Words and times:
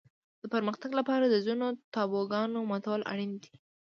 د 0.41 0.43
پرمختګ 0.53 0.91
لپاره 0.99 1.25
د 1.27 1.35
ځینو 1.45 1.67
تابوګانو 1.93 2.59
ماتول 2.71 3.01
اړین 3.11 3.31
دي. 3.43 3.53